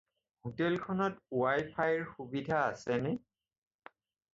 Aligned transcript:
হোটেলখনত 0.45 1.37
ৱাই-ফাইৰ 1.43 2.03
সুবিধা 2.17 2.67
আছেনে? 2.75 3.17